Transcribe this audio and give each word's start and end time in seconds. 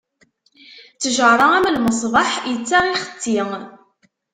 Ttjaṛa 0.93 1.47
am 1.57 1.65
lmesbeḥ, 1.75 2.29
ittaɣ, 2.53 2.85
ixetti. 2.93 3.37